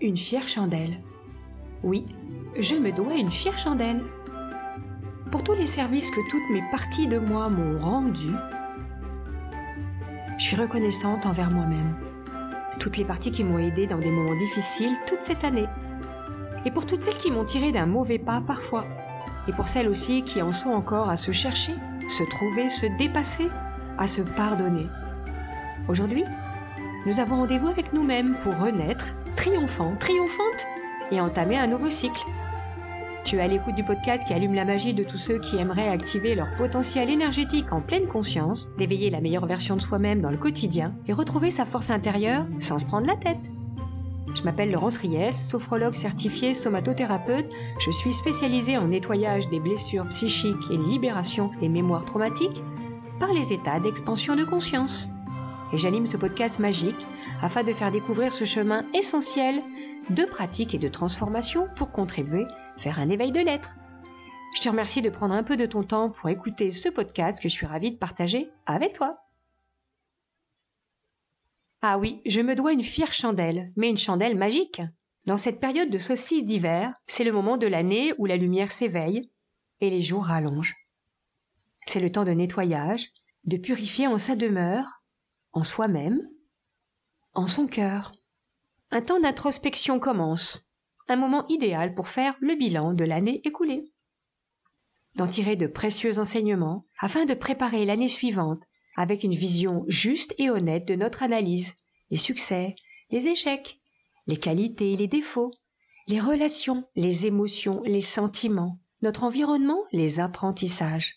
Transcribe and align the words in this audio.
une 0.00 0.16
fière 0.16 0.46
chandelle. 0.46 1.00
Oui, 1.82 2.04
je 2.58 2.76
me 2.76 2.92
dois 2.92 3.14
une 3.14 3.30
fière 3.30 3.58
chandelle. 3.58 4.02
Pour 5.30 5.42
tous 5.42 5.54
les 5.54 5.66
services 5.66 6.10
que 6.10 6.30
toutes 6.30 6.50
mes 6.50 6.62
parties 6.70 7.08
de 7.08 7.18
moi 7.18 7.48
m'ont 7.48 7.78
rendus, 7.78 8.34
je 10.38 10.44
suis 10.44 10.56
reconnaissante 10.56 11.24
envers 11.24 11.50
moi-même. 11.50 11.96
Toutes 12.78 12.98
les 12.98 13.04
parties 13.04 13.30
qui 13.30 13.42
m'ont 13.42 13.58
aidé 13.58 13.86
dans 13.86 13.98
des 13.98 14.10
moments 14.10 14.36
difficiles 14.36 14.96
toute 15.06 15.22
cette 15.22 15.44
année. 15.44 15.66
Et 16.66 16.70
pour 16.70 16.84
toutes 16.84 17.00
celles 17.00 17.16
qui 17.16 17.30
m'ont 17.30 17.44
tiré 17.44 17.72
d'un 17.72 17.86
mauvais 17.86 18.18
pas 18.18 18.42
parfois. 18.46 18.84
Et 19.48 19.52
pour 19.52 19.68
celles 19.68 19.88
aussi 19.88 20.24
qui 20.24 20.42
en 20.42 20.52
sont 20.52 20.70
encore 20.70 21.08
à 21.08 21.16
se 21.16 21.32
chercher, 21.32 21.72
se 22.08 22.22
trouver, 22.24 22.68
se 22.68 22.86
dépasser, 22.98 23.48
à 23.96 24.06
se 24.06 24.20
pardonner. 24.20 24.86
Aujourd'hui, 25.88 26.24
nous 27.06 27.18
avons 27.18 27.36
rendez-vous 27.36 27.68
avec 27.68 27.92
nous-mêmes 27.94 28.34
pour 28.42 28.58
renaître, 28.58 29.14
triomphant, 29.36 29.94
triomphante, 29.98 30.66
et 31.12 31.20
entamer 31.20 31.56
un 31.56 31.66
nouveau 31.66 31.90
cycle. 31.90 32.24
Tu 33.24 33.36
es 33.36 33.40
à 33.40 33.46
l'écoute 33.46 33.74
du 33.74 33.84
podcast 33.84 34.26
qui 34.26 34.32
allume 34.32 34.54
la 34.54 34.64
magie 34.64 34.94
de 34.94 35.04
tous 35.04 35.18
ceux 35.18 35.38
qui 35.38 35.56
aimeraient 35.56 35.88
activer 35.88 36.34
leur 36.34 36.48
potentiel 36.56 37.10
énergétique 37.10 37.72
en 37.72 37.80
pleine 37.80 38.06
conscience, 38.06 38.68
d'éveiller 38.78 39.10
la 39.10 39.20
meilleure 39.20 39.46
version 39.46 39.76
de 39.76 39.82
soi-même 39.82 40.20
dans 40.20 40.30
le 40.30 40.36
quotidien 40.36 40.94
et 41.06 41.12
retrouver 41.12 41.50
sa 41.50 41.64
force 41.64 41.90
intérieure 41.90 42.46
sans 42.58 42.78
se 42.78 42.86
prendre 42.86 43.06
la 43.06 43.16
tête. 43.16 43.38
Je 44.34 44.42
m'appelle 44.42 44.70
Laurence 44.70 44.98
Ries, 44.98 45.32
sophrologue 45.32 45.94
certifiée 45.94 46.54
somatothérapeute. 46.54 47.46
Je 47.84 47.90
suis 47.90 48.12
spécialisée 48.12 48.76
en 48.76 48.88
nettoyage 48.88 49.48
des 49.48 49.60
blessures 49.60 50.06
psychiques 50.08 50.70
et 50.70 50.76
libération 50.76 51.50
des 51.60 51.68
mémoires 51.68 52.04
traumatiques 52.04 52.62
par 53.18 53.32
les 53.32 53.52
états 53.52 53.80
d'expansion 53.80 54.36
de 54.36 54.44
conscience. 54.44 55.10
J'anime 55.76 56.06
ce 56.06 56.16
podcast 56.16 56.58
magique 56.58 57.06
afin 57.42 57.62
de 57.62 57.74
faire 57.74 57.92
découvrir 57.92 58.32
ce 58.32 58.46
chemin 58.46 58.86
essentiel 58.94 59.62
de 60.08 60.24
pratique 60.24 60.74
et 60.74 60.78
de 60.78 60.88
transformation 60.88 61.68
pour 61.76 61.92
contribuer 61.92 62.46
faire 62.78 62.98
un 62.98 63.10
éveil 63.10 63.30
de 63.30 63.40
l'être. 63.40 63.76
Je 64.54 64.62
te 64.62 64.70
remercie 64.70 65.02
de 65.02 65.10
prendre 65.10 65.34
un 65.34 65.42
peu 65.42 65.58
de 65.58 65.66
ton 65.66 65.82
temps 65.82 66.08
pour 66.08 66.30
écouter 66.30 66.70
ce 66.70 66.88
podcast 66.88 67.42
que 67.42 67.50
je 67.50 67.54
suis 67.54 67.66
ravie 67.66 67.90
de 67.90 67.98
partager 67.98 68.48
avec 68.64 68.94
toi. 68.94 69.18
Ah 71.82 71.98
oui, 71.98 72.22
je 72.24 72.40
me 72.40 72.54
dois 72.54 72.72
une 72.72 72.82
fière 72.82 73.12
chandelle, 73.12 73.70
mais 73.76 73.90
une 73.90 73.98
chandelle 73.98 74.36
magique. 74.36 74.80
Dans 75.26 75.36
cette 75.36 75.60
période 75.60 75.90
de 75.90 75.98
saucisse 75.98 76.44
d'hiver, 76.44 76.94
c'est 77.06 77.24
le 77.24 77.32
moment 77.32 77.58
de 77.58 77.66
l'année 77.66 78.14
où 78.16 78.24
la 78.24 78.36
lumière 78.36 78.72
s'éveille 78.72 79.30
et 79.82 79.90
les 79.90 80.00
jours 80.00 80.24
rallongent. 80.24 80.76
C'est 81.86 82.00
le 82.00 82.10
temps 82.10 82.24
de 82.24 82.30
nettoyage, 82.30 83.10
de 83.44 83.58
purifier 83.58 84.06
en 84.06 84.16
sa 84.16 84.36
demeure, 84.36 85.02
en 85.56 85.62
soi-même, 85.62 86.20
en 87.32 87.46
son 87.46 87.66
cœur. 87.66 88.12
Un 88.90 89.00
temps 89.00 89.20
d'introspection 89.20 89.98
commence, 89.98 90.68
un 91.08 91.16
moment 91.16 91.48
idéal 91.48 91.94
pour 91.94 92.08
faire 92.08 92.36
le 92.40 92.56
bilan 92.56 92.92
de 92.92 93.04
l'année 93.04 93.40
écoulée. 93.42 93.90
D'en 95.14 95.26
tirer 95.26 95.56
de 95.56 95.66
précieux 95.66 96.18
enseignements 96.18 96.84
afin 97.00 97.24
de 97.24 97.32
préparer 97.32 97.86
l'année 97.86 98.06
suivante 98.06 98.64
avec 98.98 99.24
une 99.24 99.34
vision 99.34 99.86
juste 99.88 100.34
et 100.36 100.50
honnête 100.50 100.86
de 100.86 100.94
notre 100.94 101.22
analyse, 101.22 101.74
les 102.10 102.18
succès, 102.18 102.76
les 103.08 103.26
échecs, 103.28 103.80
les 104.26 104.36
qualités, 104.36 104.94
les 104.94 105.08
défauts, 105.08 105.54
les 106.06 106.20
relations, 106.20 106.84
les 106.96 107.24
émotions, 107.24 107.80
les 107.86 108.02
sentiments, 108.02 108.78
notre 109.00 109.24
environnement, 109.24 109.84
les 109.90 110.20
apprentissages. 110.20 111.16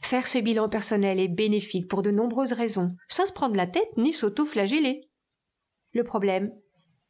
Faire 0.00 0.26
ce 0.26 0.38
bilan 0.38 0.68
personnel 0.68 1.18
est 1.18 1.28
bénéfique 1.28 1.88
pour 1.88 2.02
de 2.02 2.10
nombreuses 2.10 2.52
raisons, 2.52 2.94
sans 3.08 3.26
se 3.26 3.32
prendre 3.32 3.56
la 3.56 3.66
tête 3.66 3.96
ni 3.96 4.12
s'auto-flageller. 4.12 5.08
Le 5.92 6.04
problème, 6.04 6.52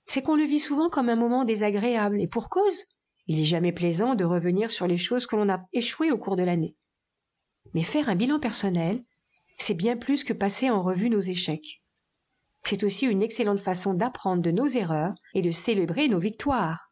c'est 0.06 0.22
qu'on 0.22 0.36
le 0.36 0.44
vit 0.44 0.60
souvent 0.60 0.88
comme 0.88 1.08
un 1.08 1.16
moment 1.16 1.44
désagréable, 1.44 2.20
et 2.20 2.28
pour 2.28 2.48
cause, 2.48 2.84
il 3.26 3.38
n'est 3.38 3.44
jamais 3.44 3.72
plaisant 3.72 4.14
de 4.14 4.24
revenir 4.24 4.70
sur 4.70 4.86
les 4.86 4.98
choses 4.98 5.26
que 5.26 5.36
l'on 5.36 5.48
a 5.48 5.66
échouées 5.72 6.12
au 6.12 6.18
cours 6.18 6.36
de 6.36 6.44
l'année. 6.44 6.76
Mais 7.74 7.82
faire 7.82 8.08
un 8.08 8.14
bilan 8.14 8.38
personnel, 8.38 9.04
c'est 9.58 9.74
bien 9.74 9.96
plus 9.96 10.22
que 10.22 10.32
passer 10.32 10.70
en 10.70 10.82
revue 10.82 11.10
nos 11.10 11.20
échecs. 11.20 11.82
C'est 12.62 12.84
aussi 12.84 13.06
une 13.06 13.22
excellente 13.22 13.60
façon 13.60 13.94
d'apprendre 13.94 14.42
de 14.42 14.50
nos 14.50 14.66
erreurs 14.66 15.14
et 15.34 15.42
de 15.42 15.50
célébrer 15.50 16.08
nos 16.08 16.18
victoires. 16.18 16.85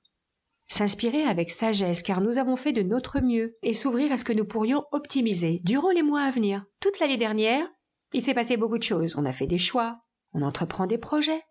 S'inspirer 0.66 1.24
avec 1.24 1.50
sagesse 1.50 2.02
car 2.02 2.20
nous 2.20 2.38
avons 2.38 2.56
fait 2.56 2.72
de 2.72 2.82
notre 2.82 3.20
mieux 3.20 3.56
et 3.62 3.74
s'ouvrir 3.74 4.10
à 4.12 4.16
ce 4.16 4.24
que 4.24 4.32
nous 4.32 4.46
pourrions 4.46 4.84
optimiser 4.92 5.60
durant 5.64 5.90
les 5.90 6.02
mois 6.02 6.22
à 6.22 6.30
venir. 6.30 6.64
Toute 6.80 6.98
l'année 6.98 7.18
dernière, 7.18 7.66
il 8.12 8.22
s'est 8.22 8.34
passé 8.34 8.56
beaucoup 8.56 8.78
de 8.78 8.82
choses. 8.82 9.14
On 9.16 9.24
a 9.24 9.32
fait 9.32 9.46
des 9.46 9.58
choix, 9.58 10.00
on 10.32 10.42
entreprend 10.42 10.86
des 10.86 10.98
projets, 10.98 11.42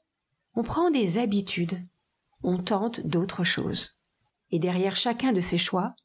on 0.55 0.63
prend 0.63 0.89
des 0.91 1.17
habitudes, 1.17 1.79
on 2.41 2.57
tente 2.57 3.01
d'autres 3.01 3.43
choses. 3.43 3.97
Et 4.51 4.59
derrière 4.59 4.95
chacun 4.95 5.31
de 5.31 5.41
ces 5.41 5.57
choix, 5.57 5.95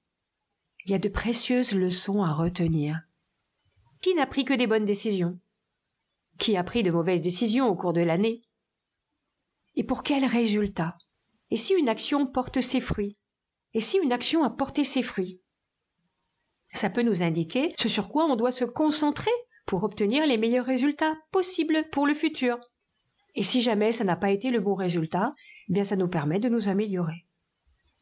il 0.84 0.92
y 0.92 0.94
a 0.94 0.98
de 0.98 1.08
précieuses 1.08 1.74
leçons 1.74 2.22
à 2.22 2.32
retenir. 2.32 3.00
Qui 4.00 4.14
n'a 4.14 4.26
pris 4.26 4.44
que 4.44 4.54
des 4.54 4.66
bonnes 4.66 4.84
décisions? 4.84 5.38
Qui 6.38 6.56
a 6.56 6.62
pris 6.62 6.82
de 6.82 6.90
mauvaises 6.90 7.20
décisions 7.20 7.68
au 7.68 7.74
cours 7.74 7.92
de 7.92 8.00
l'année? 8.00 8.42
Et 9.74 9.84
pour 9.84 10.02
quels 10.02 10.24
résultats 10.24 10.96
Et 11.50 11.56
si 11.56 11.74
une 11.74 11.88
action 11.88 12.26
porte 12.26 12.60
ses 12.60 12.80
fruits? 12.80 13.16
Et 13.74 13.80
si 13.80 13.98
une 13.98 14.12
action 14.12 14.44
a 14.44 14.50
porté 14.50 14.84
ses 14.84 15.02
fruits? 15.02 15.40
Ça 16.74 16.90
peut 16.90 17.02
nous 17.02 17.22
indiquer 17.22 17.74
ce 17.78 17.88
sur 17.88 18.08
quoi 18.08 18.26
on 18.26 18.36
doit 18.36 18.50
se 18.50 18.64
concentrer 18.64 19.30
pour 19.66 19.84
obtenir 19.84 20.26
les 20.26 20.38
meilleurs 20.38 20.66
résultats 20.66 21.16
possibles 21.30 21.86
pour 21.90 22.06
le 22.06 22.14
futur. 22.14 22.58
Et 23.34 23.42
si 23.42 23.62
jamais 23.62 23.90
ça 23.90 24.04
n'a 24.04 24.16
pas 24.16 24.30
été 24.30 24.50
le 24.50 24.60
bon 24.60 24.74
résultat, 24.74 25.34
eh 25.68 25.72
bien 25.72 25.84
ça 25.84 25.96
nous 25.96 26.08
permet 26.08 26.40
de 26.40 26.48
nous 26.48 26.68
améliorer. 26.68 27.26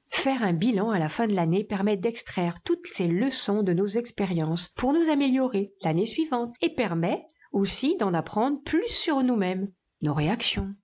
Faire 0.09 0.43
un 0.43 0.53
bilan 0.53 0.91
à 0.91 0.99
la 0.99 1.09
fin 1.09 1.27
de 1.27 1.35
l'année 1.35 1.65
permet 1.65 1.97
d'extraire 1.97 2.63
toutes 2.63 2.87
ces 2.93 3.09
leçons 3.09 3.63
de 3.63 3.73
nos 3.73 3.87
expériences 3.87 4.69
pour 4.77 4.93
nous 4.93 5.11
améliorer 5.11 5.73
l'année 5.83 6.07
suivante 6.07 6.55
et 6.61 6.75
permet 6.75 7.25
aussi 7.53 7.97
d'en 7.97 8.15
apprendre 8.15 8.63
plus 8.63 8.89
sur 8.89 9.23
nous-mêmes, 9.23 9.71
nos 10.03 10.15
réactions, 10.15 10.75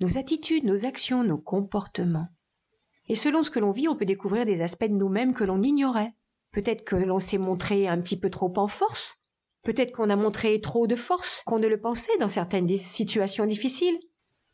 nos 0.00 0.18
attitudes, 0.18 0.64
nos 0.64 0.84
actions, 0.84 1.22
nos 1.24 1.38
comportements. 1.38 2.28
Et 3.08 3.14
selon 3.14 3.42
ce 3.42 3.50
que 3.50 3.60
l'on 3.60 3.72
vit, 3.72 3.88
on 3.88 3.96
peut 3.96 4.04
découvrir 4.04 4.46
des 4.46 4.62
aspects 4.62 4.84
de 4.88 4.94
nous-mêmes 4.94 5.34
que 5.34 5.44
l'on 5.44 5.62
ignorait. 5.62 6.14
Peut-être 6.52 6.84
que 6.84 6.96
l'on 6.96 7.18
s'est 7.18 7.38
montré 7.38 7.88
un 7.88 8.00
petit 8.00 8.18
peu 8.18 8.30
trop 8.30 8.52
en 8.56 8.68
force, 8.68 9.24
peut-être 9.64 9.92
qu'on 9.92 10.10
a 10.10 10.16
montré 10.16 10.60
trop 10.60 10.86
de 10.86 10.94
force 10.94 11.42
qu'on 11.46 11.58
ne 11.58 11.66
le 11.66 11.80
pensait 11.80 12.16
dans 12.18 12.28
certaines 12.28 12.68
situations 12.76 13.46
difficiles, 13.46 13.98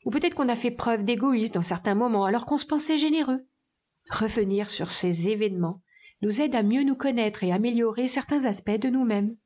ou 0.05 0.11
peut-être 0.11 0.35
qu'on 0.35 0.49
a 0.49 0.57
fait 0.57 0.71
preuve 0.71 1.05
d'égoïsme 1.05 1.55
dans 1.55 1.63
certains 1.63 1.95
moments 1.95 2.25
alors 2.25 2.47
qu'on 2.47 2.57
se 2.57 2.67
pensait 2.67 2.97
généreux. 2.97 3.47
Revenir 4.09 4.71
sur 4.71 4.91
ces 4.93 5.29
événements 5.29 5.83
nous 6.23 6.41
aide 6.41 6.55
à 6.55 6.63
mieux 6.63 6.85
nous 6.85 6.97
connaître 6.97 7.45
et 7.45 7.53
améliorer 7.53 8.09
certains 8.09 8.45
aspects 8.45 8.71
de 8.71 8.89
nous-mêmes. 8.89 9.37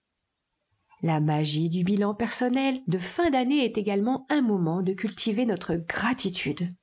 La 1.05 1.21
magie 1.21 1.69
du 1.69 1.85
bilan 1.85 2.15
personnel 2.15 2.81
de 2.87 2.97
fin 2.97 3.29
d'année 3.29 3.63
est 3.63 3.77
également 3.77 4.25
un 4.31 4.41
moment 4.41 4.81
de 4.81 4.95
cultiver 4.95 5.45
notre 5.45 5.75
gratitude. 5.75 6.75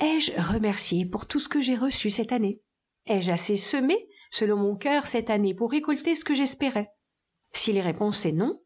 Ai-je 0.00 0.32
remercié 0.32 1.06
pour 1.06 1.28
tout 1.28 1.38
ce 1.38 1.48
que 1.48 1.60
j'ai 1.60 1.76
reçu 1.76 2.10
cette 2.10 2.32
année? 2.32 2.60
Ai-je 3.06 3.30
assez 3.30 3.54
semé, 3.54 3.96
selon 4.30 4.56
mon 4.56 4.74
cœur, 4.74 5.06
cette 5.06 5.30
année 5.30 5.54
pour 5.54 5.70
récolter 5.70 6.16
ce 6.16 6.24
que 6.24 6.34
j'espérais? 6.34 6.90
Si 7.52 7.72
les 7.72 7.82
réponses 7.82 8.18
c'est 8.18 8.32
non, 8.32 8.60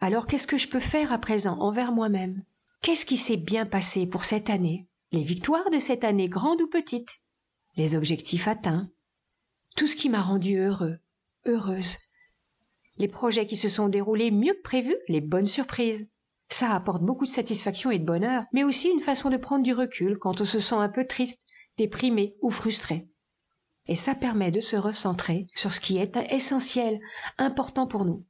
alors 0.00 0.28
qu'est-ce 0.28 0.46
que 0.46 0.56
je 0.56 0.68
peux 0.68 0.78
faire 0.78 1.12
à 1.12 1.18
présent 1.18 1.58
envers 1.58 1.90
moi-même? 1.90 2.44
Qu'est-ce 2.82 3.06
qui 3.06 3.16
s'est 3.16 3.36
bien 3.36 3.66
passé 3.66 4.06
pour 4.06 4.24
cette 4.24 4.50
année? 4.50 4.86
Les 5.10 5.24
victoires 5.24 5.68
de 5.72 5.80
cette 5.80 6.04
année, 6.04 6.28
grandes 6.28 6.62
ou 6.62 6.68
petites? 6.68 7.18
Les 7.74 7.96
objectifs 7.96 8.46
atteints, 8.46 8.88
tout 9.74 9.88
ce 9.88 9.96
qui 9.96 10.08
m'a 10.08 10.22
rendu 10.22 10.58
heureux, 10.58 11.00
heureuse, 11.44 11.96
les 12.98 13.08
projets 13.08 13.46
qui 13.46 13.56
se 13.56 13.68
sont 13.68 13.88
déroulés 13.88 14.30
mieux 14.30 14.54
que 14.54 14.62
prévu, 14.62 14.96
les 15.08 15.20
bonnes 15.20 15.46
surprises. 15.46 16.08
Ça 16.48 16.74
apporte 16.74 17.02
beaucoup 17.02 17.24
de 17.24 17.30
satisfaction 17.30 17.90
et 17.90 17.98
de 17.98 18.04
bonheur, 18.04 18.44
mais 18.52 18.64
aussi 18.64 18.88
une 18.88 19.00
façon 19.00 19.30
de 19.30 19.36
prendre 19.36 19.64
du 19.64 19.72
recul 19.72 20.18
quand 20.18 20.40
on 20.40 20.44
se 20.44 20.60
sent 20.60 20.76
un 20.76 20.88
peu 20.88 21.04
triste, 21.04 21.42
déprimé 21.76 22.36
ou 22.40 22.50
frustré. 22.50 23.08
Et 23.88 23.94
ça 23.94 24.14
permet 24.14 24.50
de 24.50 24.60
se 24.60 24.76
recentrer 24.76 25.46
sur 25.54 25.72
ce 25.72 25.80
qui 25.80 25.98
est 25.98 26.16
essentiel, 26.30 27.00
important 27.38 27.86
pour 27.86 28.04
nous. 28.04 28.24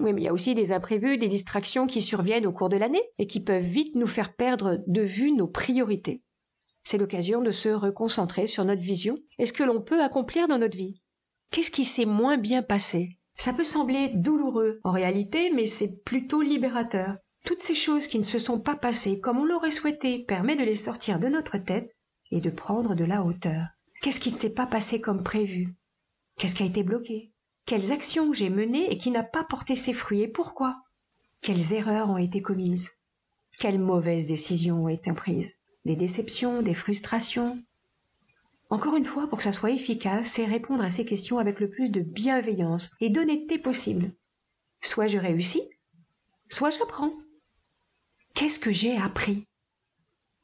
Oui, 0.00 0.12
mais 0.12 0.22
il 0.22 0.24
y 0.24 0.28
a 0.28 0.32
aussi 0.32 0.54
des 0.54 0.72
imprévus, 0.72 1.18
des 1.18 1.28
distractions 1.28 1.86
qui 1.86 2.00
surviennent 2.00 2.46
au 2.46 2.52
cours 2.52 2.68
de 2.68 2.76
l'année 2.76 3.02
et 3.18 3.26
qui 3.26 3.40
peuvent 3.40 3.62
vite 3.62 3.94
nous 3.94 4.06
faire 4.06 4.34
perdre 4.34 4.82
de 4.86 5.02
vue 5.02 5.32
nos 5.32 5.46
priorités. 5.46 6.22
C'est 6.82 6.98
l'occasion 6.98 7.42
de 7.42 7.50
se 7.50 7.68
reconcentrer 7.68 8.46
sur 8.46 8.64
notre 8.64 8.82
vision 8.82 9.18
et 9.38 9.44
ce 9.44 9.52
que 9.52 9.62
l'on 9.62 9.80
peut 9.80 10.02
accomplir 10.02 10.48
dans 10.48 10.58
notre 10.58 10.76
vie. 10.76 11.00
Qu'est-ce 11.50 11.70
qui 11.70 11.84
s'est 11.84 12.06
moins 12.06 12.38
bien 12.38 12.62
passé? 12.62 13.18
Ça 13.44 13.52
peut 13.52 13.64
sembler 13.64 14.10
douloureux 14.14 14.78
en 14.84 14.92
réalité, 14.92 15.50
mais 15.50 15.66
c'est 15.66 16.04
plutôt 16.04 16.42
libérateur. 16.42 17.16
Toutes 17.44 17.60
ces 17.60 17.74
choses 17.74 18.06
qui 18.06 18.20
ne 18.20 18.22
se 18.22 18.38
sont 18.38 18.60
pas 18.60 18.76
passées 18.76 19.18
comme 19.18 19.38
on 19.38 19.44
l'aurait 19.44 19.72
souhaité 19.72 20.20
permet 20.20 20.54
de 20.54 20.62
les 20.62 20.76
sortir 20.76 21.18
de 21.18 21.26
notre 21.26 21.58
tête 21.58 21.92
et 22.30 22.40
de 22.40 22.50
prendre 22.50 22.94
de 22.94 23.04
la 23.04 23.24
hauteur. 23.24 23.66
Qu'est-ce 24.00 24.20
qui 24.20 24.30
ne 24.32 24.38
s'est 24.38 24.54
pas 24.54 24.68
passé 24.68 25.00
comme 25.00 25.24
prévu? 25.24 25.74
Qu'est-ce 26.38 26.54
qui 26.54 26.62
a 26.62 26.66
été 26.66 26.84
bloqué? 26.84 27.32
Quelles 27.66 27.90
actions 27.90 28.32
j'ai 28.32 28.48
menées 28.48 28.92
et 28.92 28.96
qui 28.96 29.10
n'a 29.10 29.24
pas 29.24 29.42
porté 29.42 29.74
ses 29.74 29.92
fruits 29.92 30.22
et 30.22 30.28
pourquoi? 30.28 30.76
Quelles 31.40 31.72
erreurs 31.72 32.10
ont 32.10 32.18
été 32.18 32.42
commises? 32.42 32.92
Quelles 33.58 33.80
mauvaises 33.80 34.28
décisions 34.28 34.84
ont 34.84 34.88
été 34.88 35.12
prises? 35.12 35.56
Des 35.84 35.96
déceptions, 35.96 36.62
des 36.62 36.74
frustrations? 36.74 37.60
Encore 38.72 38.96
une 38.96 39.04
fois, 39.04 39.28
pour 39.28 39.36
que 39.36 39.44
ça 39.44 39.52
soit 39.52 39.72
efficace, 39.72 40.28
c'est 40.28 40.46
répondre 40.46 40.82
à 40.82 40.88
ces 40.88 41.04
questions 41.04 41.38
avec 41.38 41.60
le 41.60 41.68
plus 41.68 41.90
de 41.90 42.00
bienveillance 42.00 42.90
et 43.00 43.10
d'honnêteté 43.10 43.58
possible. 43.58 44.14
Soit 44.80 45.08
je 45.08 45.18
réussis, 45.18 45.60
soit 46.48 46.70
j'apprends. 46.70 47.12
Qu'est-ce 48.32 48.58
que 48.58 48.72
j'ai 48.72 48.96
appris? 48.96 49.46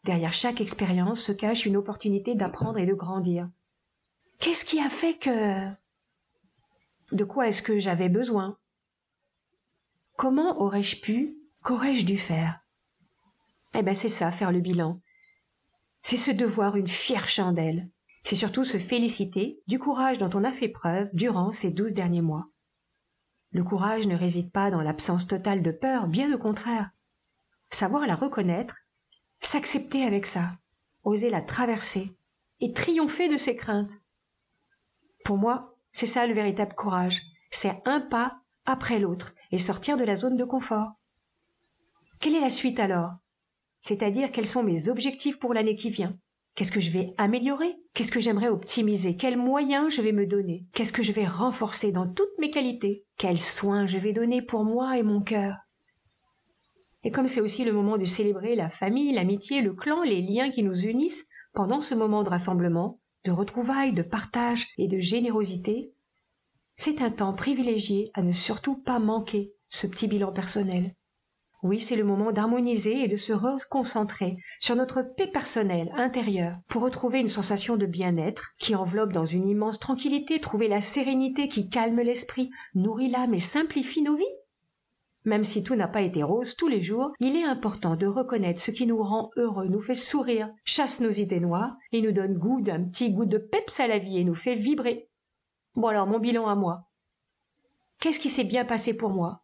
Derrière 0.04 0.34
chaque 0.34 0.60
expérience 0.60 1.22
se 1.22 1.32
cache 1.32 1.64
une 1.64 1.78
opportunité 1.78 2.34
d'apprendre 2.34 2.76
et 2.76 2.84
de 2.84 2.92
grandir. 2.92 3.48
Qu'est-ce 4.40 4.66
qui 4.66 4.78
a 4.78 4.90
fait 4.90 5.14
que... 5.14 5.66
De 7.12 7.24
quoi 7.24 7.48
est-ce 7.48 7.62
que 7.62 7.78
j'avais 7.78 8.10
besoin? 8.10 8.58
Comment 10.18 10.60
aurais-je 10.60 11.00
pu 11.00 11.38
Qu'aurais-je 11.62 12.04
dû 12.04 12.18
faire? 12.18 12.60
Eh 13.74 13.82
bien 13.82 13.94
c'est 13.94 14.10
ça, 14.10 14.30
faire 14.30 14.52
le 14.52 14.60
bilan. 14.60 15.00
C'est 16.02 16.18
se 16.18 16.30
devoir 16.30 16.76
une 16.76 16.88
fière 16.88 17.26
chandelle. 17.26 17.88
C'est 18.22 18.36
surtout 18.36 18.64
se 18.64 18.78
féliciter 18.78 19.60
du 19.66 19.78
courage 19.78 20.18
dont 20.18 20.30
on 20.34 20.44
a 20.44 20.52
fait 20.52 20.68
preuve 20.68 21.08
durant 21.12 21.52
ces 21.52 21.70
douze 21.70 21.94
derniers 21.94 22.22
mois. 22.22 22.48
Le 23.50 23.64
courage 23.64 24.06
ne 24.06 24.16
réside 24.16 24.52
pas 24.52 24.70
dans 24.70 24.82
l'absence 24.82 25.26
totale 25.26 25.62
de 25.62 25.70
peur, 25.70 26.06
bien 26.06 26.32
au 26.34 26.38
contraire. 26.38 26.90
Savoir 27.70 28.06
la 28.06 28.14
reconnaître, 28.14 28.76
s'accepter 29.40 30.04
avec 30.04 30.26
ça, 30.26 30.52
oser 31.04 31.30
la 31.30 31.40
traverser 31.40 32.14
et 32.60 32.72
triompher 32.72 33.28
de 33.28 33.36
ses 33.36 33.56
craintes. 33.56 33.92
Pour 35.24 35.38
moi, 35.38 35.76
c'est 35.92 36.06
ça 36.06 36.26
le 36.26 36.34
véritable 36.34 36.74
courage. 36.74 37.22
C'est 37.50 37.80
un 37.86 38.00
pas 38.00 38.40
après 38.66 38.98
l'autre 38.98 39.34
et 39.50 39.58
sortir 39.58 39.96
de 39.96 40.04
la 40.04 40.16
zone 40.16 40.36
de 40.36 40.44
confort. 40.44 40.92
Quelle 42.20 42.34
est 42.34 42.40
la 42.40 42.50
suite 42.50 42.80
alors? 42.80 43.12
C'est-à-dire 43.80 44.32
quels 44.32 44.46
sont 44.46 44.62
mes 44.62 44.88
objectifs 44.88 45.38
pour 45.38 45.54
l'année 45.54 45.76
qui 45.76 45.88
vient? 45.88 46.18
Qu'est-ce 46.58 46.72
que 46.72 46.80
je 46.80 46.90
vais 46.90 47.14
améliorer? 47.18 47.76
Qu'est-ce 47.94 48.10
que 48.10 48.18
j'aimerais 48.18 48.48
optimiser? 48.48 49.16
Quels 49.16 49.36
moyens 49.36 49.94
je 49.94 50.02
vais 50.02 50.10
me 50.10 50.26
donner? 50.26 50.66
Qu'est-ce 50.72 50.92
que 50.92 51.04
je 51.04 51.12
vais 51.12 51.24
renforcer 51.24 51.92
dans 51.92 52.12
toutes 52.12 52.36
mes 52.40 52.50
qualités? 52.50 53.04
Quels 53.16 53.38
soins 53.38 53.86
je 53.86 53.96
vais 53.96 54.12
donner 54.12 54.42
pour 54.42 54.64
moi 54.64 54.98
et 54.98 55.04
mon 55.04 55.22
cœur? 55.22 55.54
Et 57.04 57.12
comme 57.12 57.28
c'est 57.28 57.40
aussi 57.40 57.64
le 57.64 57.72
moment 57.72 57.96
de 57.96 58.04
célébrer 58.04 58.56
la 58.56 58.70
famille, 58.70 59.12
l'amitié, 59.12 59.60
le 59.60 59.72
clan, 59.72 60.02
les 60.02 60.20
liens 60.20 60.50
qui 60.50 60.64
nous 60.64 60.80
unissent 60.80 61.28
pendant 61.54 61.80
ce 61.80 61.94
moment 61.94 62.24
de 62.24 62.30
rassemblement, 62.30 62.98
de 63.24 63.30
retrouvailles, 63.30 63.92
de 63.92 64.02
partage 64.02 64.66
et 64.78 64.88
de 64.88 64.98
générosité, 64.98 65.92
c'est 66.74 67.02
un 67.02 67.12
temps 67.12 67.34
privilégié 67.34 68.10
à 68.14 68.22
ne 68.22 68.32
surtout 68.32 68.82
pas 68.82 68.98
manquer 68.98 69.52
ce 69.68 69.86
petit 69.86 70.08
bilan 70.08 70.32
personnel. 70.32 70.96
Oui, 71.64 71.80
c'est 71.80 71.96
le 71.96 72.04
moment 72.04 72.30
d'harmoniser 72.30 73.02
et 73.02 73.08
de 73.08 73.16
se 73.16 73.32
reconcentrer 73.32 74.36
sur 74.60 74.76
notre 74.76 75.02
paix 75.02 75.26
personnelle 75.26 75.90
intérieure 75.96 76.56
pour 76.68 76.82
retrouver 76.82 77.18
une 77.18 77.28
sensation 77.28 77.76
de 77.76 77.84
bien-être 77.84 78.52
qui 78.60 78.76
enveloppe 78.76 79.12
dans 79.12 79.26
une 79.26 79.48
immense 79.48 79.80
tranquillité, 79.80 80.40
trouver 80.40 80.68
la 80.68 80.80
sérénité 80.80 81.48
qui 81.48 81.68
calme 81.68 82.00
l'esprit, 82.00 82.50
nourrit 82.76 83.10
l'âme 83.10 83.34
et 83.34 83.40
simplifie 83.40 84.02
nos 84.02 84.16
vies. 84.16 84.24
Même 85.24 85.42
si 85.42 85.64
tout 85.64 85.74
n'a 85.74 85.88
pas 85.88 86.02
été 86.02 86.22
rose 86.22 86.54
tous 86.54 86.68
les 86.68 86.80
jours, 86.80 87.12
il 87.18 87.34
est 87.34 87.44
important 87.44 87.96
de 87.96 88.06
reconnaître 88.06 88.62
ce 88.62 88.70
qui 88.70 88.86
nous 88.86 89.02
rend 89.02 89.28
heureux, 89.36 89.66
nous 89.66 89.82
fait 89.82 89.94
sourire, 89.94 90.48
chasse 90.64 91.00
nos 91.00 91.10
idées 91.10 91.40
noires 91.40 91.76
et 91.90 92.00
nous 92.00 92.12
donne 92.12 92.38
goût 92.38 92.60
d'un 92.60 92.84
petit 92.84 93.10
goût 93.10 93.26
de 93.26 93.36
peps 93.36 93.80
à 93.80 93.88
la 93.88 93.98
vie 93.98 94.18
et 94.18 94.24
nous 94.24 94.36
fait 94.36 94.54
vibrer. 94.54 95.10
Bon 95.74 95.88
alors, 95.88 96.06
mon 96.06 96.20
bilan 96.20 96.46
à 96.46 96.54
moi. 96.54 96.84
Qu'est-ce 97.98 98.20
qui 98.20 98.28
s'est 98.28 98.44
bien 98.44 98.64
passé 98.64 98.96
pour 98.96 99.10
moi? 99.10 99.42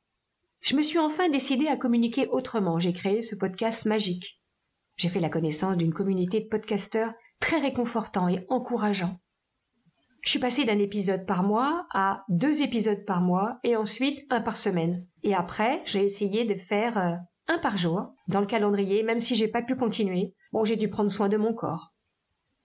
Je 0.64 0.76
me 0.76 0.80
suis 0.80 0.98
enfin 0.98 1.28
décidé 1.28 1.68
à 1.68 1.76
communiquer 1.76 2.26
autrement. 2.28 2.78
J'ai 2.78 2.94
créé 2.94 3.20
ce 3.20 3.36
podcast 3.36 3.84
magique. 3.84 4.40
J'ai 4.96 5.10
fait 5.10 5.20
la 5.20 5.28
connaissance 5.28 5.76
d'une 5.76 5.92
communauté 5.92 6.40
de 6.40 6.48
podcasteurs 6.48 7.12
très 7.38 7.58
réconfortant 7.58 8.28
et 8.28 8.46
encourageant. 8.48 9.20
Je 10.22 10.30
suis 10.30 10.38
passé 10.38 10.64
d'un 10.64 10.78
épisode 10.78 11.26
par 11.26 11.42
mois 11.42 11.86
à 11.92 12.24
deux 12.30 12.62
épisodes 12.62 13.04
par 13.04 13.20
mois 13.20 13.58
et 13.62 13.76
ensuite 13.76 14.24
un 14.30 14.40
par 14.40 14.56
semaine. 14.56 15.06
Et 15.22 15.34
après, 15.34 15.82
j'ai 15.84 16.02
essayé 16.02 16.46
de 16.46 16.54
faire 16.54 16.96
euh, 16.96 17.14
un 17.46 17.58
par 17.58 17.76
jour 17.76 18.14
dans 18.28 18.40
le 18.40 18.46
calendrier, 18.46 19.02
même 19.02 19.18
si 19.18 19.34
j'ai 19.34 19.48
pas 19.48 19.60
pu 19.60 19.76
continuer. 19.76 20.34
Bon, 20.54 20.64
j'ai 20.64 20.76
dû 20.76 20.88
prendre 20.88 21.10
soin 21.10 21.28
de 21.28 21.36
mon 21.36 21.52
corps. 21.52 21.92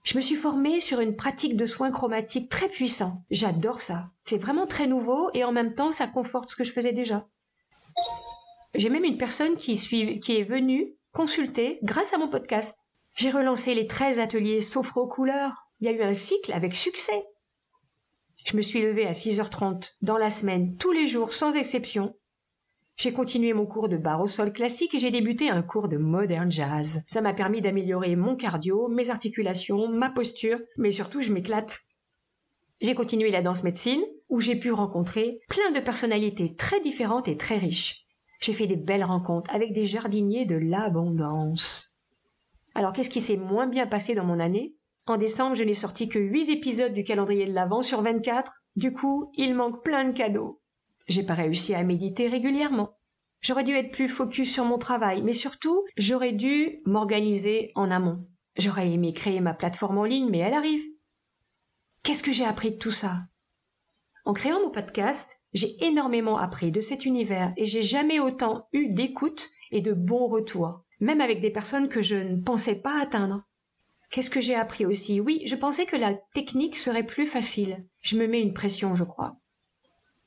Je 0.04 0.16
me 0.16 0.22
suis 0.22 0.38
formée 0.38 0.80
sur 0.80 1.02
une 1.02 1.18
pratique 1.18 1.57
de 1.57 1.66
soins 1.66 1.92
chromatiques 1.92 2.50
très 2.50 2.69
puissant. 2.69 3.25
J'adore 3.30 3.81
ça. 3.81 4.10
C'est 4.24 4.38
vraiment 4.38 4.68
très 4.68 4.88
nouveau 4.88 5.30
et 5.34 5.44
en 5.44 5.52
même 5.52 5.75
temps, 5.75 5.92
ça 5.92 6.07
conforte 6.07 6.50
ce 6.50 6.56
que 6.56 6.63
je 6.63 6.72
faisais 6.72 6.94
déjà. 6.94 7.28
J'ai 8.75 8.89
même 8.89 9.04
une 9.04 9.18
personne 9.18 9.56
qui, 9.56 9.74
est 9.74 10.44
venue 10.44 10.94
consulter 11.12 11.80
grâce 11.81 12.13
à 12.13 12.18
mon 12.18 12.30
podcast. 12.30 12.77
J'ai 13.16 13.31
relancé 13.31 13.74
les 13.74 13.88
13 13.88 14.19
ateliers 14.19 14.62
sophro 14.62 15.07
couleurs. 15.07 15.68
Il 15.80 15.86
y 15.86 15.89
a 15.89 15.94
eu 15.94 16.04
un 16.04 16.13
cycle 16.13 16.54
avec 16.54 16.75
succès. 16.75 17.25
Je 18.45 18.56
me 18.56 18.62
suis 18.62 18.81
levée 18.81 19.07
à 19.07 19.12
6h30 19.12 19.94
dans 20.01 20.18
la 20.18 20.30
semaine, 20.30 20.77
tous 20.77 20.92
les 20.92 21.07
jours, 21.07 21.33
sans 21.33 21.56
exception. 21.56 22.16
J'ai 22.95 23.12
continué 23.12 23.54
mon 23.54 23.66
cours 23.66 23.89
de 23.89 23.98
barre 23.98 24.21
au 24.21 24.27
sol 24.27 24.54
classique 24.54 24.94
et 24.94 25.00
j'ai 25.00 25.10
débuté 25.10 25.50
un 25.50 25.62
cours 25.62 25.88
de 25.88 25.98
modern 25.98 26.51
jazz. 26.51 27.04
Ça 27.07 27.21
m'a 27.21 27.33
permis 27.33 27.62
d'améliorer 27.62 28.16
mon 28.16 28.36
cardio, 28.36 28.88
mes 28.88 29.10
articulations, 29.10 29.88
ma 29.88 30.10
posture, 30.10 30.60
mais 30.77 30.92
surtout 30.92 31.21
je 31.21 31.31
m'éclate. 31.31 31.80
J'ai 32.81 32.95
continué 32.95 33.31
la 33.31 33.42
danse 33.42 33.63
médecine, 33.63 34.04
où 34.30 34.39
j'ai 34.39 34.56
pu 34.56 34.71
rencontrer 34.71 35.39
plein 35.50 35.71
de 35.71 35.80
personnalités 35.80 36.56
très 36.56 36.81
différentes 36.81 37.27
et 37.27 37.36
très 37.38 37.57
riches. 37.57 38.06
J'ai 38.39 38.53
fait 38.53 38.68
des 38.68 38.77
belles 38.77 39.03
rencontres 39.03 39.53
avec 39.53 39.74
des 39.74 39.86
jardiniers 39.86 40.45
de 40.45 40.56
l'abondance. 40.56 41.95
Alors 42.74 42.94
qu'est-ce 42.94 43.09
qui 43.09 43.21
s'est 43.21 43.38
moins 43.38 43.68
bien 43.68 43.88
passé 43.88 44.15
dans 44.15 44.24
mon 44.24 44.39
année? 44.39 44.75
En 45.06 45.18
décembre, 45.18 45.56
je 45.56 45.63
n'ai 45.63 45.74
sorti 45.74 46.07
que 46.07 46.19
8 46.19 46.50
épisodes 46.50 46.94
du 46.94 47.03
calendrier 47.03 47.45
de 47.45 47.53
l'Avent 47.53 47.81
sur 47.81 48.01
24. 48.01 48.62
Du 48.75 48.94
coup, 48.94 49.31
il 49.36 49.56
manque 49.56 49.83
plein 49.83 50.06
de 50.06 50.15
cadeaux. 50.15 50.62
J'ai 51.07 51.24
pas 51.24 51.33
réussi 51.33 51.74
à 51.74 51.83
méditer 51.83 52.27
régulièrement. 52.27 52.95
J'aurais 53.41 53.63
dû 53.63 53.75
être 53.75 53.91
plus 53.91 54.07
focus 54.07 54.53
sur 54.53 54.65
mon 54.65 54.77
travail, 54.77 55.21
mais 55.24 55.33
surtout, 55.33 55.83
j'aurais 55.97 56.33
dû 56.33 56.81
m'organiser 56.85 57.71
en 57.75 57.89
amont. 57.89 58.27
J'aurais 58.57 58.92
aimé 58.92 59.13
créer 59.13 59.39
ma 59.39 59.53
plateforme 59.53 59.97
en 59.97 60.03
ligne, 60.03 60.30
mais 60.30 60.39
elle 60.39 60.53
arrive. 60.53 60.83
Qu'est-ce 62.03 62.24
que 62.24 62.33
j'ai 62.33 62.45
appris 62.45 62.71
de 62.71 62.77
tout 62.77 62.92
ça? 62.92 63.21
En 64.25 64.33
créant 64.33 64.62
mon 64.62 64.71
podcast, 64.71 65.38
j'ai 65.54 65.84
énormément 65.84 66.38
appris 66.38 66.72
de 66.72 66.81
cet 66.81 67.06
univers 67.06 67.54
et 67.57 67.66
j'ai 67.66 67.81
jamais 67.81 68.19
autant 68.19 68.68
eu 68.72 68.90
d'écoute 68.90 69.50
et 69.72 69.81
de 69.81 69.94
bons 69.94 70.28
retours, 70.28 70.84
même 71.00 71.22
avec 71.22 71.42
des 71.42 71.50
personnes 71.50 71.90
que 71.90 72.01
je 72.01 72.16
ne 72.16 72.42
pensais 72.42 72.81
pas 72.81 73.00
atteindre. 73.01 73.44
Qu'est-ce 74.12 74.30
que 74.30 74.42
j'ai 74.42 74.56
appris 74.56 74.86
aussi? 74.86 75.19
Oui, 75.19 75.44
je 75.46 75.56
pensais 75.56 75.85
que 75.85 75.95
la 75.95 76.16
technique 76.33 76.76
serait 76.76 77.06
plus 77.06 77.28
facile. 77.28 77.85
Je 78.02 78.18
me 78.18 78.28
mets 78.28 78.42
une 78.42 78.54
pression, 78.54 78.95
je 78.95 79.04
crois. 79.04 79.38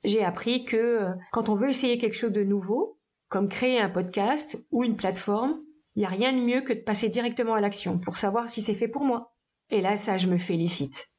J'ai 0.05 0.25
appris 0.25 0.65
que 0.65 0.77
euh, 0.77 1.15
quand 1.33 1.49
on 1.49 1.57
veut 1.57 1.69
essayer 1.69 1.99
quelque 1.99 2.17
chose 2.17 2.33
de 2.33 2.45
nouveau, 2.45 2.99
comme 3.29 3.49
créer 3.49 3.81
un 3.81 3.89
podcast 3.89 4.63
ou 4.71 4.85
une 4.85 4.97
plateforme, 4.97 5.61
il 5.95 6.01
n'y 6.01 6.07
a 6.07 6.11
rien 6.11 6.33
de 6.33 6.39
mieux 6.39 6.63
que 6.63 6.73
de 6.73 6.81
passer 6.81 7.09
directement 7.09 7.55
à 7.55 7.61
l'action 7.61 7.99
pour 7.99 8.17
savoir 8.17 8.49
si 8.49 8.63
c'est 8.63 8.75
fait 8.75 8.89
pour 8.89 9.05
moi. 9.05 9.33
Et 9.71 9.81
là, 9.81 9.97
ça, 9.97 10.19
je 10.19 10.27
me 10.27 10.39
félicite. 10.39 11.12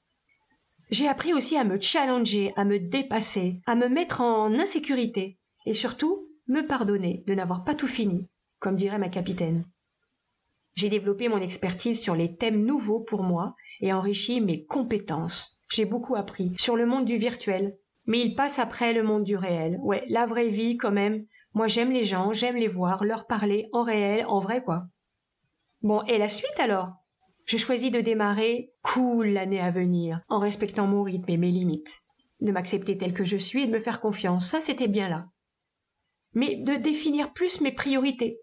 J'ai 0.89 1.07
appris 1.07 1.33
aussi 1.33 1.57
à 1.57 1.63
me 1.63 1.79
challenger, 1.79 2.53
à 2.55 2.65
me 2.65 2.79
dépasser, 2.79 3.61
à 3.65 3.75
me 3.75 3.87
mettre 3.87 4.21
en 4.21 4.53
insécurité 4.53 5.37
et 5.65 5.73
surtout 5.73 6.27
me 6.47 6.65
pardonner 6.65 7.23
de 7.25 7.33
n'avoir 7.33 7.63
pas 7.63 7.75
tout 7.75 7.87
fini, 7.87 8.27
comme 8.59 8.75
dirait 8.75 8.99
ma 8.99 9.09
capitaine. 9.09 9.65
J'ai 10.75 10.89
développé 10.89 11.29
mon 11.29 11.39
expertise 11.39 12.01
sur 12.01 12.15
les 12.15 12.35
thèmes 12.35 12.65
nouveaux 12.65 12.99
pour 12.99 13.23
moi 13.23 13.55
et 13.81 13.93
enrichi 13.93 14.41
mes 14.41 14.65
compétences. 14.65 15.57
J'ai 15.69 15.85
beaucoup 15.85 16.15
appris 16.15 16.51
sur 16.57 16.75
le 16.75 16.85
monde 16.85 17.05
du 17.05 17.17
virtuel, 17.17 17.77
mais 18.05 18.19
il 18.19 18.35
passe 18.35 18.59
après 18.59 18.93
le 18.93 19.03
monde 19.03 19.23
du 19.23 19.35
réel. 19.35 19.77
Ouais, 19.81 20.03
la 20.09 20.25
vraie 20.25 20.49
vie 20.49 20.77
quand 20.77 20.91
même. 20.91 21.25
Moi 21.53 21.67
j'aime 21.67 21.91
les 21.91 22.03
gens, 22.03 22.33
j'aime 22.33 22.55
les 22.55 22.67
voir, 22.67 23.03
leur 23.03 23.27
parler 23.27 23.69
en 23.71 23.83
réel, 23.83 24.25
en 24.27 24.39
vrai 24.39 24.63
quoi. 24.63 24.83
Bon, 25.81 26.01
et 26.03 26.17
la 26.17 26.27
suite 26.27 26.59
alors? 26.59 26.91
J'ai 27.45 27.57
choisi 27.57 27.91
de 27.91 28.01
démarrer 28.01 28.71
cool 28.81 29.27
l'année 29.27 29.59
à 29.59 29.71
venir, 29.71 30.21
en 30.29 30.39
respectant 30.39 30.87
mon 30.87 31.03
rythme 31.03 31.29
et 31.29 31.37
mes 31.37 31.51
limites. 31.51 32.01
De 32.39 32.51
m'accepter 32.51 32.97
tel 32.97 33.13
que 33.13 33.25
je 33.25 33.37
suis 33.37 33.63
et 33.63 33.67
de 33.67 33.71
me 33.71 33.79
faire 33.79 34.01
confiance, 34.01 34.49
ça 34.49 34.61
c'était 34.61 34.87
bien 34.87 35.09
là. 35.09 35.27
Mais 36.33 36.55
de 36.55 36.75
définir 36.75 37.33
plus 37.33 37.61
mes 37.61 37.71
priorités. 37.71 38.39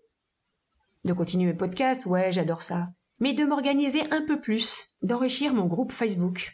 De 1.04 1.12
continuer 1.12 1.47
mes 1.47 1.57
podcasts, 1.57 2.07
ouais, 2.07 2.30
j'adore 2.30 2.62
ça. 2.62 2.88
Mais 3.19 3.35
de 3.35 3.45
m'organiser 3.45 4.02
un 4.11 4.23
peu 4.23 4.40
plus, 4.40 4.88
d'enrichir 5.02 5.54
mon 5.54 5.66
groupe 5.66 5.92
Facebook, 5.92 6.52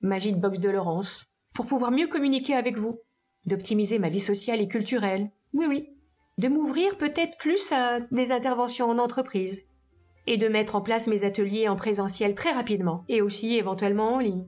Magie 0.00 0.32
de 0.32 0.40
Box 0.40 0.60
de 0.60 0.70
Laurence, 0.70 1.38
pour 1.54 1.66
pouvoir 1.66 1.90
mieux 1.90 2.06
communiquer 2.06 2.54
avec 2.54 2.76
vous, 2.76 3.00
d'optimiser 3.46 3.98
ma 3.98 4.08
vie 4.08 4.20
sociale 4.20 4.60
et 4.60 4.68
culturelle, 4.68 5.30
oui 5.54 5.66
oui, 5.66 5.88
de 6.38 6.48
m'ouvrir 6.48 6.96
peut-être 6.98 7.38
plus 7.38 7.72
à 7.72 8.00
des 8.10 8.32
interventions 8.32 8.90
en 8.90 8.98
entreprise, 8.98 9.66
et 10.26 10.36
de 10.36 10.48
mettre 10.48 10.76
en 10.76 10.80
place 10.80 11.06
mes 11.06 11.24
ateliers 11.24 11.68
en 11.68 11.76
présentiel 11.76 12.34
très 12.34 12.52
rapidement 12.52 13.04
et 13.08 13.22
aussi 13.22 13.56
éventuellement 13.56 14.14
en 14.14 14.18
ligne. 14.18 14.46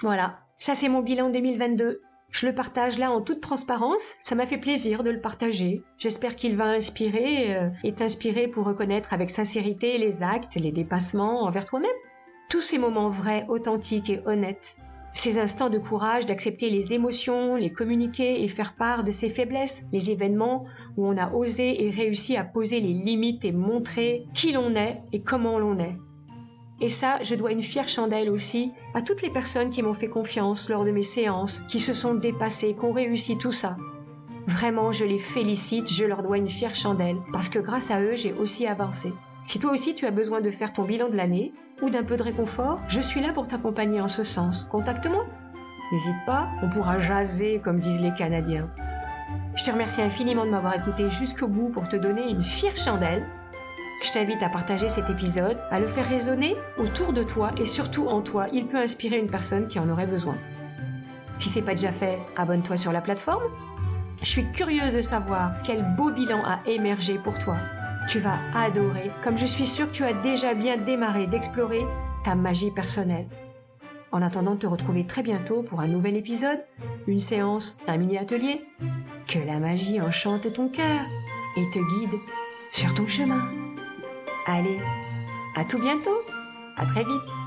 Voilà, 0.00 0.40
ça 0.56 0.74
c'est 0.74 0.88
mon 0.88 1.00
bilan 1.00 1.30
2022. 1.30 2.00
Je 2.32 2.46
le 2.46 2.54
partage 2.54 2.98
là 2.98 3.12
en 3.12 3.20
toute 3.20 3.42
transparence. 3.42 4.14
Ça 4.22 4.34
m'a 4.34 4.46
fait 4.46 4.56
plaisir 4.56 5.02
de 5.02 5.10
le 5.10 5.20
partager. 5.20 5.82
J'espère 5.98 6.34
qu'il 6.34 6.56
va 6.56 6.64
inspirer 6.64 7.54
euh, 7.54 7.68
et 7.84 7.92
t'inspirer 7.92 8.48
pour 8.48 8.64
reconnaître 8.64 9.12
avec 9.12 9.28
sincérité 9.28 9.98
les 9.98 10.22
actes, 10.22 10.54
les 10.54 10.72
dépassements 10.72 11.42
envers 11.42 11.66
toi-même. 11.66 11.90
Tous 12.48 12.62
ces 12.62 12.78
moments 12.78 13.10
vrais, 13.10 13.44
authentiques 13.48 14.08
et 14.08 14.22
honnêtes. 14.24 14.76
Ces 15.12 15.38
instants 15.38 15.68
de 15.68 15.78
courage 15.78 16.24
d'accepter 16.24 16.70
les 16.70 16.94
émotions, 16.94 17.54
les 17.56 17.70
communiquer 17.70 18.42
et 18.42 18.48
faire 18.48 18.74
part 18.76 19.04
de 19.04 19.10
ses 19.10 19.28
faiblesses. 19.28 19.86
Les 19.92 20.10
événements 20.10 20.64
où 20.96 21.06
on 21.06 21.16
a 21.16 21.32
osé 21.32 21.84
et 21.84 21.90
réussi 21.90 22.36
à 22.36 22.44
poser 22.44 22.80
les 22.80 22.92
limites 22.92 23.44
et 23.44 23.52
montrer 23.52 24.26
qui 24.34 24.52
l'on 24.52 24.74
est 24.74 25.02
et 25.12 25.22
comment 25.22 25.58
l'on 25.58 25.78
est. 25.78 25.96
Et 26.80 26.88
ça, 26.88 27.18
je 27.22 27.34
dois 27.34 27.52
une 27.52 27.62
fière 27.62 27.88
chandelle 27.88 28.28
aussi 28.28 28.72
à 28.94 29.02
toutes 29.02 29.22
les 29.22 29.30
personnes 29.30 29.70
qui 29.70 29.82
m'ont 29.82 29.94
fait 29.94 30.08
confiance 30.08 30.68
lors 30.68 30.84
de 30.84 30.90
mes 30.90 31.02
séances, 31.04 31.64
qui 31.68 31.78
se 31.78 31.94
sont 31.94 32.14
dépassées, 32.14 32.74
qui 32.74 32.84
ont 32.84 32.92
réussi 32.92 33.38
tout 33.38 33.52
ça. 33.52 33.76
Vraiment, 34.48 34.90
je 34.90 35.04
les 35.04 35.20
félicite, 35.20 35.92
je 35.92 36.04
leur 36.04 36.24
dois 36.24 36.38
une 36.38 36.48
fière 36.48 36.74
chandelle, 36.74 37.18
parce 37.32 37.48
que 37.48 37.60
grâce 37.60 37.92
à 37.92 38.00
eux, 38.00 38.16
j'ai 38.16 38.32
aussi 38.32 38.66
avancé. 38.66 39.12
Si 39.46 39.60
toi 39.60 39.70
aussi 39.70 39.94
tu 39.94 40.06
as 40.06 40.10
besoin 40.10 40.40
de 40.40 40.50
faire 40.50 40.72
ton 40.72 40.82
bilan 40.82 41.08
de 41.08 41.16
l'année, 41.16 41.52
ou 41.82 41.90
d'un 41.90 42.04
peu 42.04 42.16
de 42.16 42.22
réconfort, 42.22 42.80
je 42.88 43.00
suis 43.00 43.20
là 43.20 43.32
pour 43.32 43.46
t'accompagner 43.46 44.00
en 44.00 44.08
ce 44.08 44.24
sens. 44.24 44.64
Contacte-moi. 44.64 45.24
N'hésite 45.92 46.24
pas, 46.26 46.48
on 46.62 46.70
pourra 46.70 46.98
jaser, 46.98 47.60
comme 47.62 47.78
disent 47.78 48.00
les 48.00 48.14
Canadiens. 48.14 48.70
Je 49.54 49.64
te 49.64 49.70
remercie 49.70 50.02
infiniment 50.02 50.46
de 50.46 50.50
m'avoir 50.50 50.74
écouté 50.74 51.10
jusqu'au 51.10 51.48
bout 51.48 51.68
pour 51.68 51.88
te 51.88 51.96
donner 51.96 52.28
une 52.28 52.42
fière 52.42 52.76
chandelle 52.76 53.26
je 54.02 54.10
t'invite 54.10 54.42
à 54.42 54.48
partager 54.48 54.88
cet 54.88 55.08
épisode, 55.10 55.58
à 55.70 55.78
le 55.78 55.86
faire 55.86 56.08
résonner 56.08 56.56
autour 56.76 57.12
de 57.12 57.22
toi 57.22 57.52
et 57.56 57.64
surtout 57.64 58.08
en 58.08 58.20
toi. 58.20 58.46
Il 58.52 58.66
peut 58.66 58.78
inspirer 58.78 59.18
une 59.18 59.30
personne 59.30 59.68
qui 59.68 59.78
en 59.78 59.88
aurait 59.88 60.08
besoin. 60.08 60.36
Si 61.38 61.48
c'est 61.48 61.62
pas 61.62 61.74
déjà 61.74 61.92
fait, 61.92 62.18
abonne-toi 62.36 62.76
sur 62.76 62.90
la 62.90 63.00
plateforme. 63.00 63.44
Je 64.20 64.26
suis 64.26 64.50
curieuse 64.50 64.92
de 64.92 65.00
savoir 65.00 65.52
quel 65.64 65.84
beau 65.96 66.10
bilan 66.10 66.42
a 66.44 66.58
émergé 66.68 67.14
pour 67.14 67.38
toi. 67.38 67.56
Tu 68.08 68.18
vas 68.18 68.38
adorer, 68.54 69.12
comme 69.22 69.38
je 69.38 69.46
suis 69.46 69.66
sûre 69.66 69.86
que 69.86 69.94
tu 69.94 70.04
as 70.04 70.14
déjà 70.14 70.54
bien 70.54 70.76
démarré 70.78 71.28
d'explorer 71.28 71.86
ta 72.24 72.34
magie 72.34 72.72
personnelle. 72.72 73.26
En 74.12 74.20
attendant 74.20 74.54
de 74.54 74.60
te 74.60 74.66
retrouver 74.66 75.06
très 75.06 75.22
bientôt 75.22 75.62
pour 75.62 75.80
un 75.80 75.88
nouvel 75.88 76.16
épisode, 76.16 76.62
une 77.06 77.20
séance, 77.20 77.78
un 77.88 77.96
mini-atelier, 77.96 78.62
que 79.26 79.38
la 79.38 79.58
magie 79.58 80.00
enchante 80.00 80.52
ton 80.52 80.68
cœur 80.68 81.00
et 81.56 81.70
te 81.70 81.78
guide 81.78 82.20
sur 82.72 82.92
ton 82.94 83.06
chemin. 83.06 83.42
Allez, 84.46 84.78
à 85.56 85.64
tout 85.64 85.78
bientôt, 85.78 86.20
à 86.76 86.84
très 86.84 87.04
vite. 87.04 87.41